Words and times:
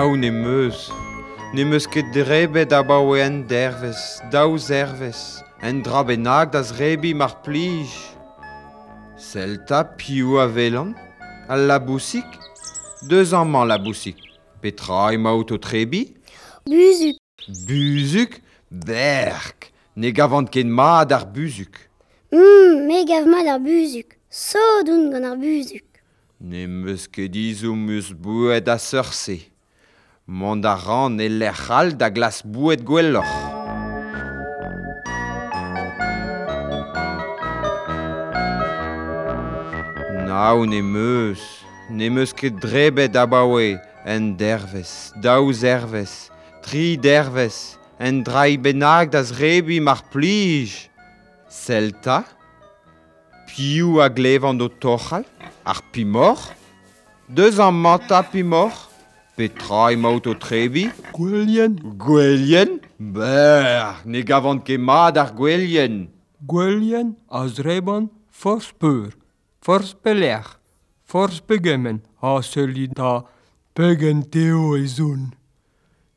Aou 0.00 0.16
ne 0.16 0.30
meus, 0.30 0.88
ne 1.52 1.64
meus 1.68 1.84
ket 1.92 2.06
drebet 2.14 2.72
abaoe 2.72 3.18
en 3.20 3.34
dervez, 3.50 3.98
daou 4.32 4.54
zervez, 4.56 5.18
en 5.60 5.82
dra 5.84 6.00
bennak 6.08 6.54
da 6.54 6.62
zrebi 6.64 7.10
mar 7.12 7.34
plij. 7.44 7.90
Selta 9.20 9.82
piou 9.84 10.38
a 10.40 10.46
velan, 10.48 10.94
al 11.52 11.66
labousik, 11.68 12.38
deus 13.10 13.34
amman 13.36 13.68
labousik, 13.68 14.16
petra 14.62 15.10
emaout 15.18 15.52
o 15.52 15.60
trebi? 15.60 16.06
Buzuk. 16.64 17.20
Buzuk 17.68 18.40
Berk, 18.70 19.68
ne 20.00 20.14
gavant 20.16 20.48
ken 20.48 20.72
mad 20.80 21.12
ar 21.12 21.28
buzuk. 21.28 21.76
Mm, 22.32 22.88
me 22.88 23.04
gav 23.04 23.28
mat 23.28 23.52
ar 23.52 23.60
buzuk, 23.68 24.16
so 24.32 24.64
doun 24.88 25.10
gant 25.12 25.28
ar 25.34 25.36
buzuk. 25.36 25.84
Ne 26.40 26.64
meus 26.64 27.04
ket 27.04 27.36
izou 27.36 27.76
meus 27.76 28.14
bouet 28.16 28.64
a 28.64 28.80
seurse. 28.80 29.42
mont 30.30 30.64
a 30.64 30.76
ran 30.78 31.18
e 31.18 31.26
lec'hal 31.28 31.88
da 31.98 32.08
glas 32.08 32.38
bouet 32.46 32.84
gwelloc'h. 32.86 33.36
Nau 40.28 40.66
ne 40.70 40.80
meus, 40.82 41.42
ne 41.90 42.06
meus 42.14 42.32
ket 42.32 42.54
drebet 42.62 43.18
abaoe, 43.18 43.80
en 44.06 44.36
dervez, 44.38 45.10
daou 45.18 45.50
zervez, 45.52 46.30
tri 46.62 46.94
dervez, 46.94 47.74
en 47.98 48.22
drai 48.22 48.54
bennak 48.54 49.10
da 49.10 49.24
zrebi 49.26 49.80
mar 49.82 50.04
plij. 50.12 50.86
Selta? 51.50 52.20
Piou 53.50 53.98
a 53.98 54.06
glevan 54.06 54.62
do 54.62 54.70
tochal, 54.70 55.26
ar 55.66 55.82
pimor? 55.90 56.38
Deus 57.26 57.58
an 57.58 57.74
manta 57.74 58.22
pimor? 58.22 58.89
Petra 59.40 59.88
emaout 59.94 60.26
o 60.26 60.34
trevi? 60.34 60.90
Gwelien. 61.16 61.78
Gwelien? 61.96 62.74
Ber, 63.00 64.02
ne 64.04 64.20
gavant 64.20 64.60
ket 64.60 64.76
mad 64.76 65.16
ar 65.16 65.30
gwelien. 65.32 66.10
Gwelien 66.44 67.14
a 67.32 67.46
zreban 67.48 68.10
forz 68.28 68.68
peur, 68.76 69.14
forz 69.64 69.94
pelec'h, 69.96 70.58
forz 71.08 71.40
pegemen 71.40 72.02
A 72.20 72.42
seli 72.44 72.84
da 72.92 73.22
pegen 73.72 74.20
teo 74.28 74.76
e 74.76 74.84
zon. 74.84 75.30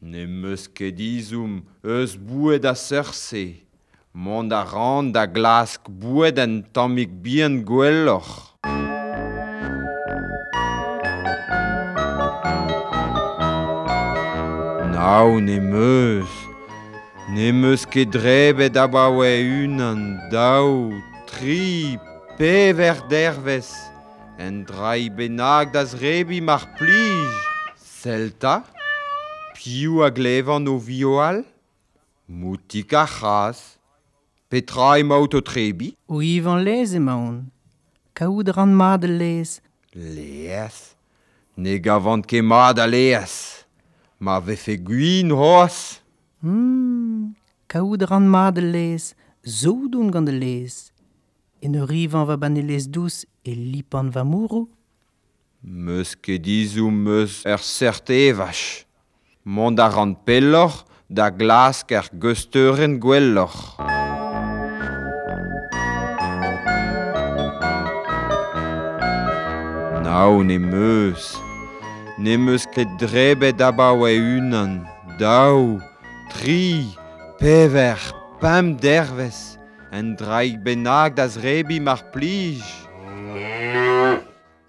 Ne 0.00 0.24
meus 0.24 0.64
ket 0.64 0.96
izoum, 0.96 1.60
eus 1.84 2.16
boued 2.16 2.64
a 2.64 2.72
serse, 2.72 3.60
mont 4.14 4.48
a 4.48 4.64
ran 4.64 5.12
da 5.12 5.26
glask 5.28 5.92
boued 5.92 6.40
en 6.40 6.62
tammig 6.72 7.20
bien 7.20 7.60
gwelloc'h. 7.68 8.49
Aou, 15.10 15.40
ne 15.40 15.58
meus, 15.58 16.30
ne 17.34 17.48
meus 17.50 17.82
ket 17.82 18.12
drebet 18.14 18.76
abaoe 18.78 19.40
unan, 19.42 19.98
daou, 20.30 20.92
tri, 21.26 21.98
pever 22.38 23.00
dervez, 23.10 23.66
en 24.38 24.60
drai 24.68 25.08
benag 25.10 25.72
das 25.74 25.96
rebi 25.98 26.38
mar 26.38 26.62
plij, 26.78 27.26
selta, 27.74 28.60
piou 29.56 30.04
a 30.06 30.12
glevan 30.14 30.70
o 30.70 30.76
vioal, 30.78 31.42
moutik 32.30 32.94
a 32.94 33.02
chas, 33.02 33.80
petra 34.46 34.92
emaout 35.02 35.34
o 35.34 35.42
trebi? 35.42 35.96
O 36.06 36.22
ivan 36.22 36.62
lez 36.62 36.94
emaon, 36.94 37.48
kaout 38.14 38.54
ran 38.54 38.70
mad 38.70 39.10
lez. 39.10 39.58
Lez, 39.90 40.94
ne 41.58 41.80
gavant 41.82 42.22
ket 42.22 42.46
mad 42.46 42.78
a 42.78 42.86
lez. 42.86 43.66
ma 44.20 44.38
vefe 44.38 44.76
gwin 44.76 45.32
roas. 45.32 46.02
Hmm, 46.44 47.32
kaout 47.66 48.02
ran 48.04 48.26
ma 48.28 48.50
de 48.52 48.60
lez, 48.60 49.14
zodoun 49.42 50.12
gant 50.12 50.28
de 50.28 50.36
lez. 50.36 50.92
En 51.64 51.74
ur 51.80 51.88
rivan 51.88 52.26
va 52.28 52.36
ban 52.36 52.56
e 52.56 52.62
lez 52.62 52.84
douz 52.88 53.24
e 53.42 53.56
lipan 53.56 54.12
va 54.12 54.24
mouro. 54.24 54.68
Meus 55.60 56.12
ket 56.14 56.44
dizou 56.44 56.92
meus 56.92 57.40
er 57.48 57.64
sert 57.64 58.12
evach. 58.12 58.84
Mont 59.44 59.80
a 59.80 59.88
ran 59.88 60.12
pellor 60.24 60.84
da 61.08 61.30
glask 61.32 61.92
er 61.92 62.08
gusteuren 62.12 63.00
gwellor. 63.00 63.56
Naon 70.04 70.50
e 70.52 70.58
meus. 70.58 71.49
ne 72.20 72.36
meus 72.36 72.66
ket 72.68 72.90
drebet 73.00 73.62
abaoe 73.64 74.12
unan, 74.36 74.82
daou, 75.16 75.80
tri, 76.28 76.84
pever, 77.40 77.96
pam 78.42 78.74
dervez, 78.76 79.56
en 79.88 80.12
draig 80.20 80.58
benag 80.60 81.16
da 81.16 81.24
zrebi 81.32 81.80
mar 81.80 82.02
plij. 82.12 82.60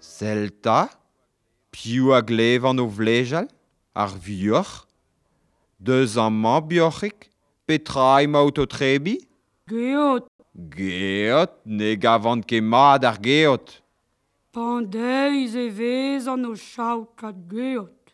Selta, 0.00 0.88
piou 1.68 2.14
a 2.16 2.22
glevan 2.24 2.80
o 2.80 2.88
vlejal, 2.88 3.50
ar 3.92 4.16
vioc'h, 4.16 4.86
deus 5.76 6.16
amman 6.16 6.64
biochik, 6.64 7.28
petra 7.68 8.22
emaout 8.24 8.64
o 8.64 8.64
trebi? 8.64 9.18
Geot. 9.68 10.24
Geot, 10.72 11.52
ne 11.68 11.96
gavant 12.00 12.48
ket 12.48 12.64
mad 12.64 13.04
ar 13.04 13.20
geot. 13.20 13.81
Pandeiz 14.52 15.54
e 15.54 15.70
vezan 15.70 16.44
o 16.44 16.54
chaoukat 16.54 17.36
geot. 17.48 18.12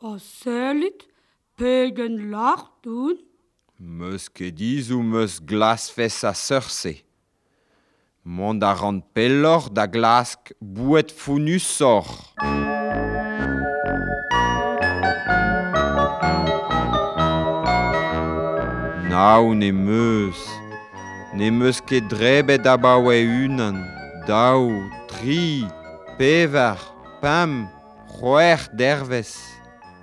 A 0.00 0.16
sellit, 0.18 1.04
pegen 1.58 2.30
lart 2.30 2.86
un. 2.86 3.18
Meus 3.78 4.28
kediz 4.28 4.90
ou 4.90 5.02
meus 5.02 5.38
glas 5.38 5.90
fes 5.90 6.24
a 6.24 6.32
seurse. 6.32 7.04
Mont 8.24 8.64
a 8.64 8.72
ran 8.72 9.02
pellor 9.12 9.68
da 9.68 9.84
glask 9.84 10.56
bouet 10.58 11.12
founus 11.12 11.68
sor. 11.68 12.08
Naou 19.10 19.52
ne 19.52 19.70
meus, 19.70 20.40
ne 21.36 21.50
meus 21.50 21.84
ket 21.84 22.08
drebet 22.08 22.64
abaoe 22.64 23.20
unan, 23.44 23.84
daou, 24.24 24.95
tri, 25.16 25.66
pevar, 26.18 26.78
pam, 27.20 27.68
c'hwer 28.12 28.68
dervez. 28.76 29.34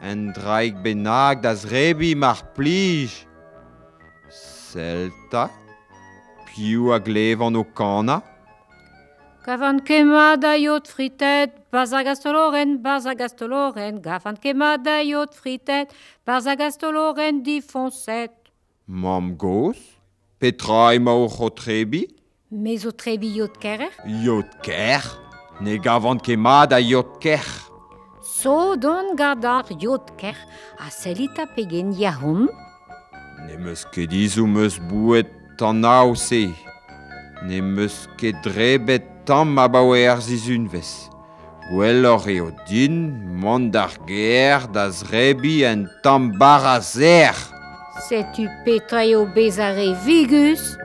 En 0.02 0.32
draig 0.34 0.82
bennak 0.82 1.42
da 1.44 1.54
zrebi 1.56 2.16
mar 2.16 2.42
plij. 2.56 3.12
Selta, 4.30 5.50
piou 6.48 6.92
a 6.92 7.00
glevan 7.00 7.56
o 7.56 7.64
kana. 7.64 8.22
Gafan 9.44 9.82
kema 9.84 10.36
da 10.40 10.56
yot 10.56 10.88
fritet, 10.88 11.56
barza 11.72 12.04
gastoloren, 12.04 12.78
barza 12.82 13.14
gastoloren, 13.14 14.00
gafan 14.02 14.40
kema 14.40 14.78
da 14.80 15.02
yot 15.04 15.36
fritet, 15.36 15.92
barza 16.26 16.56
gastoloren 16.56 17.44
di 17.44 17.60
fonset. 17.62 18.32
Mam 18.88 19.36
gos, 19.38 19.80
petra 20.40 20.94
emaoc'h 20.96 21.42
o 21.44 21.50
trebi? 21.52 22.08
Mezo 22.54 22.92
trebi 22.94 23.32
yot 23.34 23.56
kerer? 23.58 23.90
Yot 24.06 24.60
ker 24.62 25.02
Ne 25.60 25.80
gavant 25.82 26.22
ket 26.22 26.38
mad 26.38 26.74
a 26.74 26.78
yot 26.80 27.18
ker. 27.20 27.42
So 28.22 28.76
don 28.76 29.16
gadar 29.18 29.66
yot 29.82 30.12
ker 30.22 30.38
a 30.78 30.92
selit 30.94 31.40
a 31.42 31.48
pegen 31.48 31.96
ya 31.98 32.12
hon? 32.14 32.46
Ne 33.48 33.58
meus 33.58 33.88
ket 33.90 34.12
dizou 34.14 34.46
meus 34.46 34.78
bouet 34.78 35.34
an 35.66 35.82
aou 35.82 36.14
se. 36.14 36.52
Ne 37.42 37.62
meus 37.62 38.06
ket 38.22 38.38
drebet 38.46 39.10
tam 39.26 39.56
ma 39.58 39.66
bawe 39.66 39.98
ar 40.14 40.22
zizun 40.22 40.70
vez. 40.70 41.10
Gwell 41.72 42.06
eo 42.06 42.52
din, 42.70 43.18
mont 43.42 43.74
ar 43.74 43.98
ger 44.06 44.70
da 44.70 44.92
zrebi 44.94 45.64
en 45.66 45.90
tam 46.04 46.30
bar 46.38 46.70
a 46.76 46.80
zer. 46.82 47.34
Setu 48.06 48.46
petra 48.64 49.02
eo 49.06 49.26
bez 49.26 49.58
vigus? 50.06 50.78